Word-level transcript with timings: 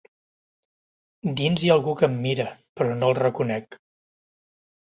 Dins 1.41 1.61
hi 1.61 1.69
ha 1.69 1.75
algú 1.75 1.93
que 2.01 2.09
em 2.09 2.17
mira, 2.25 2.49
però 2.81 2.99
no 3.05 3.13
el 3.13 3.21
reconec. 3.23 3.81